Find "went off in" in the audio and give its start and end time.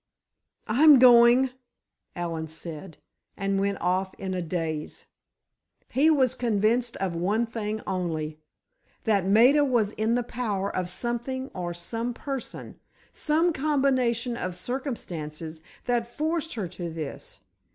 3.59-4.33